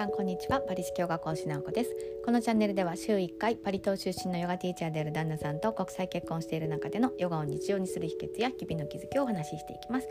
[0.00, 0.62] さんこんにちは。
[0.62, 1.94] パリ市教学講師直子です。
[2.24, 10.08] このチャンネルでは週1回パリ島出身のヨガティーチャーである旦那さんと国際結婚している中でのヨガを日常にする秘訣や日々の気づきをお話ししていきます。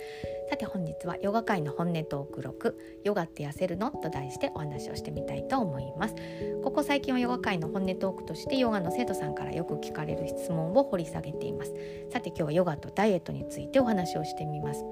[0.51, 3.89] さて本日はヨガ界の本音トーク6ヨガって痩せるの？
[3.89, 6.13] と題してお話をしてみたいと思います。
[6.63, 11.73] ここ最近はヨガ界の本音トークとしてヨガの生徒さんからよく聞かれる質問を掘り下げています。
[12.11, 14.85] さて今日はヨガとダイエットについてお話をしてみます。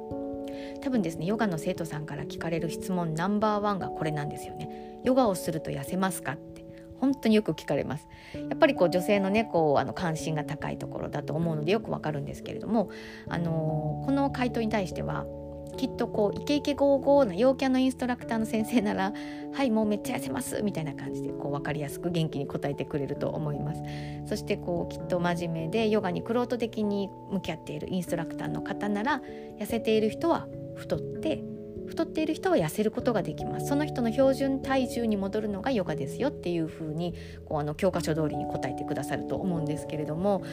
[0.81, 4.99] 多分ですねヨガの生徒さんから聞かれる質問ナンバーワンがこれなんですよね。
[5.03, 6.57] ヨガをすると痩せますかって。
[6.99, 8.07] 本当によく聞かれます。
[8.33, 12.89] やっぱりこう女性のねこうあの関心が高いところだと思うのでよくわかるんですけれども
[13.27, 15.25] あのこの回答に対しては
[15.77, 19.13] きっとこうイケイケゴーゴーな陽キャのインストラクターの先生なら
[19.53, 23.81] 「はいもうめっちゃ痩せます」みたいな感じでこう分かりやすく元気に答えてくれると思います。
[24.25, 29.21] そしてこうきっと真面目でヨガに玄人的に向き合っているインストラクターの方なら
[29.59, 31.43] 痩せている人は太って
[31.87, 33.67] 太っている人は痩せることができます。
[33.67, 37.13] その人の標準体重に戻るのがヨガですよっていうふうに
[37.45, 40.43] こうあの教科書通りに答えてくださると思うんですけれども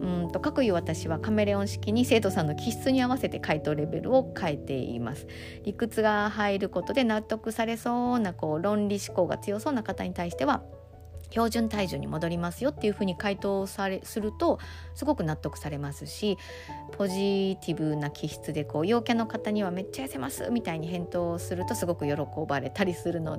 [0.00, 5.26] うんと各いう私はカメレオン式に生徒さんの気質に合わせて回答レベルを変えています。
[5.64, 10.62] 理屈が入ることで納得されそうなこう論理思考が強そうな方に対しては
[11.30, 14.58] 標準体重に戻りますよっていうふうに回答されすると
[14.94, 16.38] すごく納得されますし
[16.92, 22.14] ポジティブな気質でこう陽キャの方にはめっちゃ痩せますみたいに返答するとすごく喜
[22.48, 23.38] ばれたりするの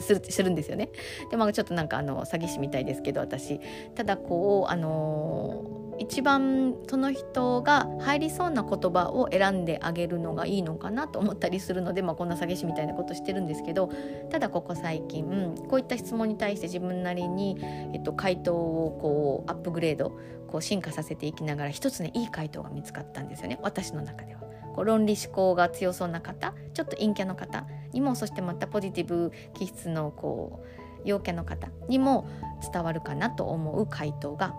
[0.00, 0.90] するするんですよね。
[1.30, 3.60] でまあちょっとなんかあの詐欺師みたいですけど私
[3.94, 13.90] ただこうあの一番その人が入りそうな言葉を選んであげるのがいいのかなと思ったりするので、まあ、こんな詐欺師みたいなことしてるんですけど
[14.30, 17.58] ただここ最近こういった質問に対して自分なりに、
[17.92, 24.40] えっと、回答をこうアップグレードこう進化させていきながら一つねいい回答が見つかったんですよね私の中では。
[24.74, 30.64] こう論理思考が強そうな方ちょっと陰キャの方にもそしてまたポジティブ気質のこ
[31.04, 32.28] う陽キャの方にも
[32.72, 34.54] 伝わるかなと思う回答が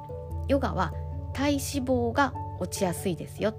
[0.47, 0.93] ヨガは
[1.33, 3.41] 体脂肪が落ちやすいです。
[3.41, 3.53] よ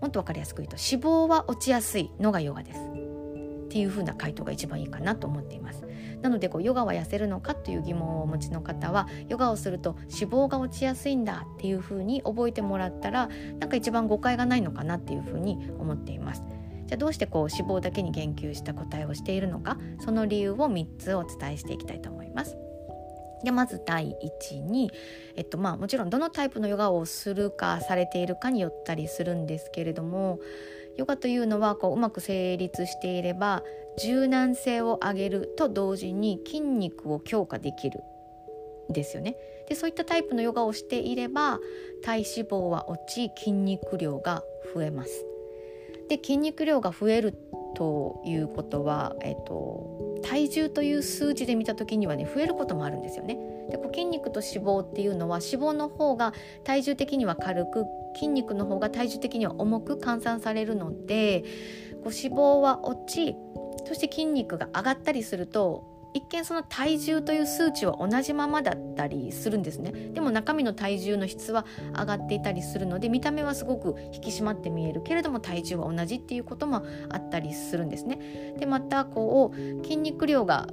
[0.00, 2.80] もっと分かりやすく言うと脂肪は落ちやすいのがヨガです。
[2.80, 5.84] っていう風な回答が一番いいかなと思っています。
[6.20, 13.28] なのでこうヨガは痩せるのかという疑問をお持ちの方はヨガをすると脂肪が落ちやすいんだっていう風に覚えてもらったら
[13.58, 16.42] なんか一番誤解がないのかなっていう風に思っています。
[16.94, 22.56] じゃあどうしてこう脂肪だけに言及した答えをしているのかその理由を3つお伝えしていきたいと思います。
[23.42, 24.90] でまず第一に、
[25.36, 30.38] えっとまあ、もちろんどのタイプのヨガをするかされているかによったりするんですけれども
[30.96, 33.62] ヨガというのはこううまく成立していれば
[33.98, 38.00] 柔軟性を上げると同時に筋肉を強化できる
[38.88, 39.36] ですよね。
[39.68, 41.58] でそういったタイプのヨガをしていれば
[42.04, 44.42] 体脂肪は落ち筋肉量が
[44.74, 45.33] 増えます。
[46.08, 47.34] で筋肉量が増える
[47.74, 53.36] ということは、えっと、体重という数字で見た時にはね増えることもあるんですよね。
[53.70, 56.32] でこう筋肉と脂肪っていうのは脂肪の方が
[56.64, 57.84] 体重的には軽く
[58.14, 61.44] 筋肉の方が体重的には重く換算されるので
[62.02, 63.36] こう脂肪は落ち
[63.86, 69.92] そして筋肉が上がったりすると一見その体重という数値は同じままだったりするんですね。
[70.14, 78.54] でも中身の体重の質は上がっていたりするので見た目はすごく引き締まって見えるけれども体重は同じっていうこともあったりするんですね。
[78.58, 80.68] でまたこう筋肉量が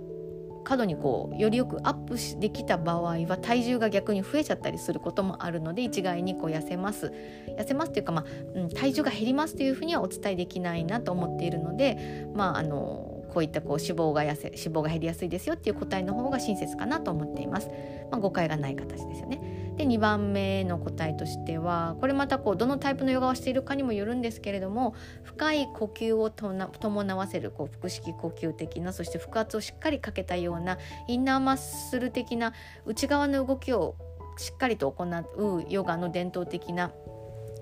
[0.63, 7.12] 過度にこうよりよくアップできた場合は体重が逆に増えちゃったりすることもあるので一概にこう痩せます。
[7.57, 8.25] 痩せますっていうか、まあ
[8.59, 17.69] うん、体重が減りますというふうにはお伝えできないなと思っているのでまああのこういったこう脂肪が痩せ脂肪が減りやすいですよっていう答えの方が親切かなと思っています。
[18.12, 19.62] まあ、誤解がない形ですよね。
[19.78, 30.78] で2番目の答えとしてはこれまたこうどのタイプのヨガをしているかにもよるんですけれども深い呼吸を伴わせるこう腹式呼吸的なそして腹圧をしっかりかけたような
[31.08, 32.53] インナーマッスル的な
[32.86, 33.96] 内側の動きを
[34.38, 36.92] しっかりと行うヨガの伝統的な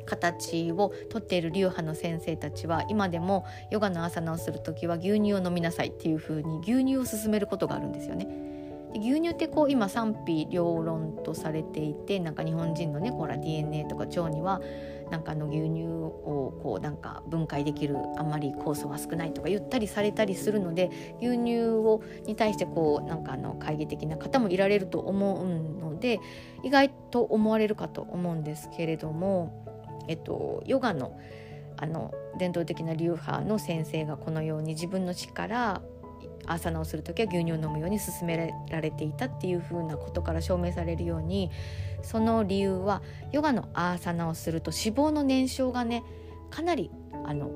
[0.09, 8.27] 形をとっている流派の先生たちは今でもヨガのアサナをする時は牛乳を飲みなさいっていう風に牛乳を勧めることがあるんですよね。
[8.93, 14.61] で牛乳ってこう今賛否両論とされていてなんか日本人のねほら DNA とか腸には
[15.11, 20.89] なんかあの牛乳をこうなんか分解できるあんまり酵素が少ないとか言ったりされたりするので
[21.21, 25.47] 牛乳をに対してこうなんかあの懐疑的な方もいられると思う
[25.79, 26.19] ので
[26.63, 29.68] 意外と思われるかと思うんですけれども
[30.09, 31.17] えっと、ヨガの
[31.77, 35.81] あの伝統的な流派の先生がこのように自分の力
[36.45, 41.51] アーサナをする時は牛乳を飲むように勧められていたっていうふうなことから証明されるように
[42.01, 43.01] その理由は
[43.31, 46.03] ヨガのアーサナをすると脂肪の燃焼がね
[46.49, 46.91] かなり
[47.25, 47.49] あの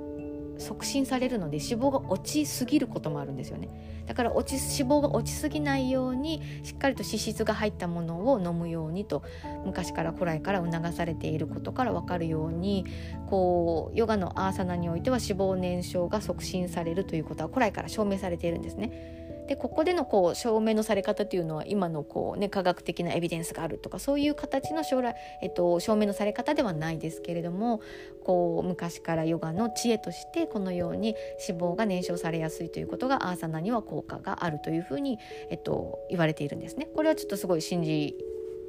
[0.64, 3.70] 促進されるので脂肪が落ちすぎることもあるんですよね
[4.08, 9.24] だから落ち脂肪が落ちすぎないようにしっかりと脂質が入ったものを飲むようにと
[9.66, 12.86] 昔から古来から促されていることから分かるように
[13.30, 19.23] こうヨガのアーサナにおいては脂肪燃焼が促進されるということは古来から証明されているんですね。
[19.48, 27.82] でここでのこう証明のされ方というのは今のこう、ね、科学的なエビデンスがあるとかそういう形の将来、えっと、証明のされ方ではないですけれども
[28.24, 31.16] こう昔からヨガの知恵としてこのように
[31.48, 35.20] 脂肪が燃焼されやすいということがアーサナには効果があるというふうに、
[35.50, 36.88] えっと、言われているんですね。
[36.96, 38.16] これはちょっとすごい信じ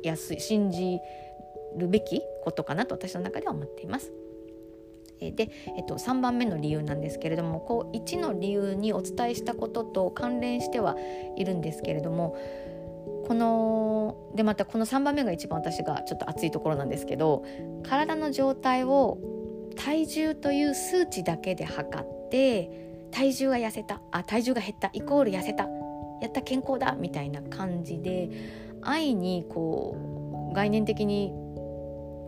[0.03, 0.99] やすい信じ
[1.77, 4.13] るべきことかなと私の中では思っています。
[5.21, 10.97] で、えっと、3番目の理由なんですけれどもこう1の理由にお伝えしたことと関連しては
[11.37, 12.37] いるんですけれども
[13.27, 17.45] このでまたこの3番目が一番私がちょっと熱いところなんですけど
[17.83, 19.19] 体の状態を
[19.77, 22.71] 体重という数値だけで測って
[23.11, 25.65] 体重が痩せたあ体重が減ったイコール痩せた
[26.21, 28.31] やった健康だみたいな感じで
[28.83, 31.33] 愛にこう概念的に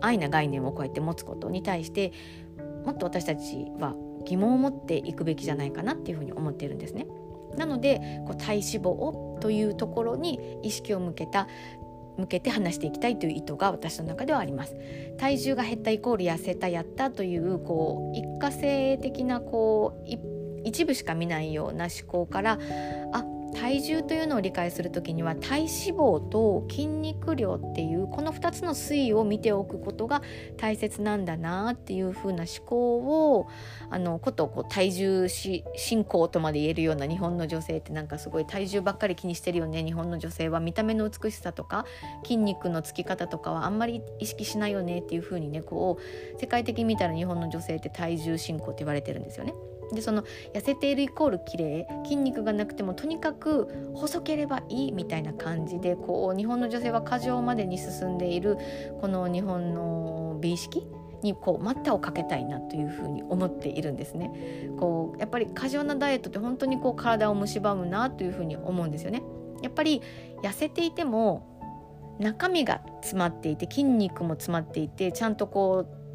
[0.00, 2.12] 愛な概念をこうやって持つことに対して
[2.86, 3.94] もっと私たちは
[4.24, 7.06] 疑問を持っていくべきじゃないかなっていうふうに思っているんですね。
[7.56, 11.48] なのでこう体脂肪をというところに意識を向けた
[12.16, 14.74] 向けて話していきたいという意図が私の中ではあります
[15.18, 20.08] 体重が減ったイコール痩せたやったというこう一過性的なこう
[20.64, 22.58] 一部しか見ないような思考から
[23.12, 23.24] あ
[23.66, 30.22] 体重というのを理解する時には体脂肪と筋肉量っていうこの2つの推移を見ておくことが
[30.56, 32.98] 大切なんだなっていう風な思考
[33.34, 33.48] を
[33.90, 41.86] あのことこう体重し進行とまで言えるような日本の女性ってなんかすごい体重ばっかり気にしてるよね日本の女性は見た目の美しさとか
[42.22, 49.54] 筋肉のつき方とかはあんまり意識しないよねっていう風にねこう世界的に見たら日本の女性って体重進行って言われてるんですよね。
[49.92, 50.22] でその
[50.54, 58.58] 痩せているイコール綺麗筋肉がなくてもとにかく細ければいいみたいな感じでこう日本の女性は過剰までに進んでいる
[59.00, 60.86] この日本の美意識
[61.22, 64.30] にこう待ったをかけたいなというふうに思っているんですね。
[64.78, 69.22] こうやっぱり過剰なダイエットって本当にこう体を蝕むなというふうに思うんですよね。
[69.62, 70.02] やっぱり
[70.42, 71.56] 痩せていても
[72.18, 76.05] 中身が詰まっていて筋肉も詰まっていてちゃんとこう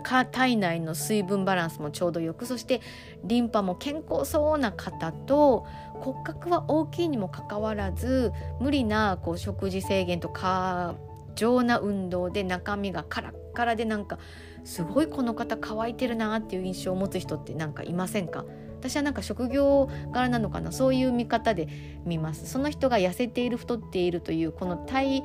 [0.00, 2.80] 体内の水分バランスもちょうどよくそして
[3.24, 10.94] リンパも健康そうな方と骨格は大きいにもかかわらず無理なこう食事制限と過
[11.34, 14.18] 剰な運動で中身がカラッカラでなんか
[14.64, 18.44] すごいこの方乾いてるなっていう印象を持つ人ってなんかいませんか？
[18.78, 20.72] 私はなんか職業柄なのかな？
[20.72, 21.68] そういう見方で
[22.04, 22.46] 見ます。
[22.46, 25.22] その人が痩せている太っているというこの体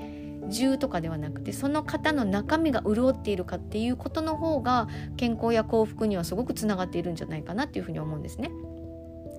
[0.49, 4.87] 重とかではなくてその方の中身が潤っているかっていうことの方が
[5.17, 8.51] 健康や幸福にはすごくつながっているんじゃないかなっていうふうに思うんですね。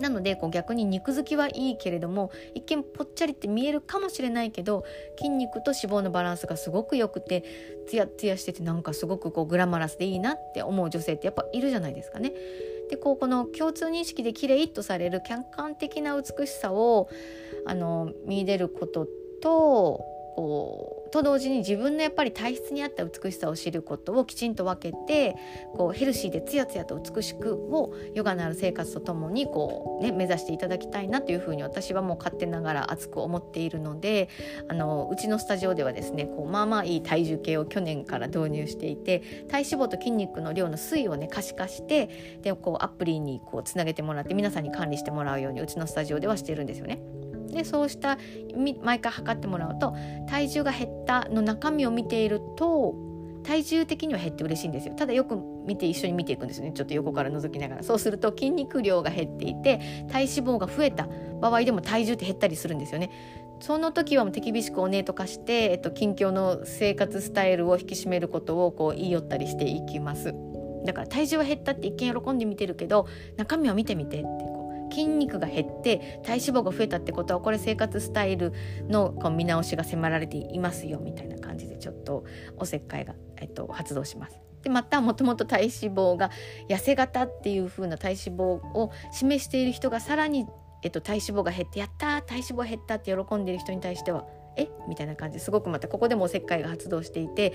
[0.00, 4.84] なのでこう逆に肉付きはいいけれども一見ぽっちゃりって見えるかもしれないけど
[5.16, 7.44] 筋肉と脂肪のバランスがすごく良くて
[7.88, 12.32] ツヤツヤしててなんかすごくこうグラマラスでいいなって思う女性ってやっぱいるじゃないですかね。
[12.90, 17.08] でこうこの共通認識で綺麗とされる客観的な美しさを
[17.66, 19.08] あの見出ること
[19.42, 25.36] とと同時に自分のやっぱり体質に合った美しさを知ることをきちんと分けて
[25.76, 34.28] こうヘルシーでツヤツヤと美しくをヨガのある生活とともにこう、ね、目指していただきたいなというふうに私はもう勝手ながら熱く思っているので
[34.68, 47.00] あのうちのスタジオではですねこうまあまあいい体重計を去年から導入していて体脂肪と筋肉の量の推移をね可視化してでこうアプリにこうつなげてもらって皆さんに管理してもらうようにうちのスタジオではしてるんですよね。
[47.56, 48.18] でそうした
[48.82, 49.94] 毎回測ってもらうと
[50.28, 52.94] 体重が減ったの中身を見ていると
[53.42, 54.94] 体重的には減って嬉しいんですよ。
[54.94, 55.36] ただよく
[55.66, 56.72] 見て一緒に見ていくんですね。
[56.72, 57.82] ちょっと横から覗きながら。
[57.84, 59.78] そうすると筋肉量が減っていて
[60.10, 61.08] 体脂肪が増えた。
[61.40, 63.10] 場合でも体重って減ったりするんですよね。
[63.60, 70.34] その時はもう手厳しくおねとかして、えっと、近況の生活スタイルを引き締めることをこう言い寄ったりしていきます。
[70.84, 74.55] だから体重は減ったって一見喜んで見てるけど中身を見てみてって
[74.90, 78.52] 筋肉が減って体脂肪が増えたってことはこれ生活スタイル
[78.88, 82.24] のこう見直しが迫られていますよみたいな感じでちょっと
[82.56, 84.40] おせっかいが、えっと、発動します。
[84.62, 86.30] でまたもともと体脂肪が
[86.68, 90.46] 痩せ型っていう風な体脂肪を示している人がさらに、
[90.82, 94.26] えっと、体脂肪が減ってやった体脂肪減ったって喜んでいる人に対しては
[94.56, 94.68] え？
[94.88, 95.38] みたいな感じ。
[95.40, 97.52] すごくまたここでもおせっかいが発動していて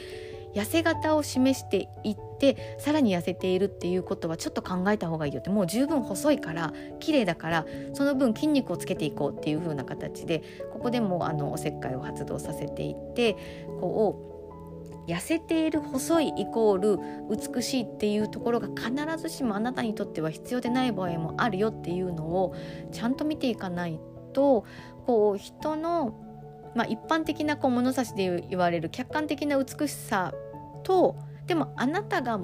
[0.54, 5.50] 痩せ型を示していってさらに痩せているっていうことはちょっと考えた方がいいよって。
[5.50, 13.36] もう十分細いから綺麗だからその分筋肉をつけていこうっていう風な形でここでもあのおせっかいを発動させていって
[13.80, 14.32] こう
[15.10, 22.56] 痩せている細いイコール美しいっていうところが必ずしもあなたにとっては必要でない場合もあるよっていうのを
[22.92, 24.00] ちゃんと見ていかない
[24.34, 24.64] と
[25.08, 26.14] こう人の、
[26.76, 30.34] まあ、一般的なこう物差しで言われる客観的な美しさ
[30.84, 31.16] と
[31.48, 32.40] でもあなたが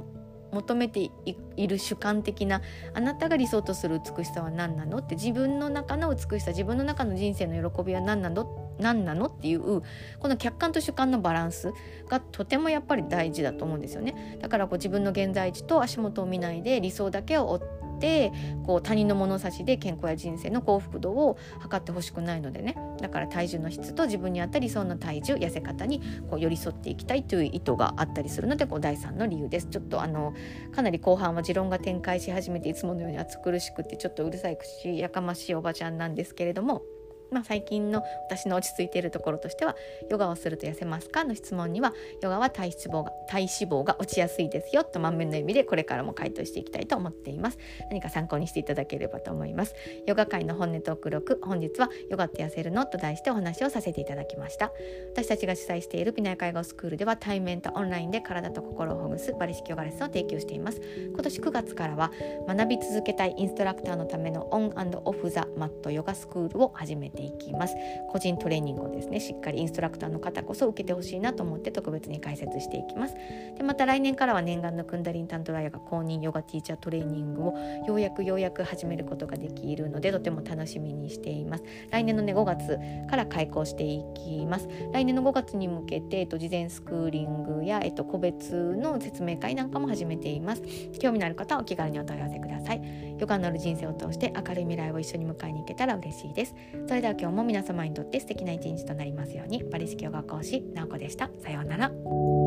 [0.51, 1.11] 求めて
[1.55, 2.61] いる主観的な
[2.93, 9.83] あなたが理想とする美しさは何なのって自分の中の美しさ自分の中の人生の喜びは何なの何なのっていうこ
[10.23, 11.73] の客観と主観のバランス
[12.09, 14.37] がとてもやっぱり大事だと思うんですよね。
[14.39, 18.31] だからこう自分の現在地と足元を見ないで理想だけを追ってって
[18.65, 22.77] こう他人の物差しで健康や人生の幸福度を測ってほしくないのでね。
[23.01, 29.67] だから体重の質と自分に合った理想の体重痩せ方にこう寄り添っていきたいという意図があったりするのでこう第3の理由です。
[29.67, 30.33] ちょっとあの
[30.71, 36.81] かなり後半は持論が展開し始めていつものように暑苦しくてちょっとうるさい口やかましいおばちゃんなんですけれども。
[37.31, 39.75] まあ、最近の私の落ち着いているところとしては
[40.09, 47.57] ヨガをすると痩せますかの質問にはヨガは体脂肪が体脂肪が落ちやすいですよと満面の意味でこれからも回答していきたいと思っています。
[47.89, 49.75] 何か参考にしていただければと思います。
[50.05, 54.71] ヨガ界の本音トーク録本日はヨガって痩せるのと題してお話をさせていただきました。
[55.13, 60.81] 私たちが主催しているピナイ介護スクールでは対面とオンラインで体と心をほぐすバリ式ヨガレッスンを提供しています。
[61.13, 62.11] 今年9月からは
[62.47, 64.67] 学び続けたいインストラクターのためのオン
[65.05, 67.75] オフザマットヨガスクールを始めてていきます。
[68.09, 73.15] 個人トレーニングをですねしっかりインストラクターの方こそ受けてほしいなと思って特別に解説していきます。
[73.57, 77.53] でまた来年からは念願のクンダリンタントライアが公認ヨガティーチャートレーニングを
[77.87, 81.63] ようやくようやく始めることができるのでとても楽しみにしています。
[81.89, 82.77] 来年のね5月
[83.09, 84.67] から開講していきます。
[84.93, 90.61] 来年の5月に向けて、えっと、事前スクーリングや、えっと、個別の説明会なんかも始めています。
[90.99, 93.16] 興味のある方はお気軽にお問い合わせください。
[93.19, 96.55] ヨガのある人生を通して明るい未来を一緒に迎えに行けたら嬉しいです。
[96.87, 99.63] それでは今日も皆様にとって素敵な一日となりますように。
[99.63, 101.29] パリ式ヨガ講師なおこでした。
[101.39, 102.46] さようなら。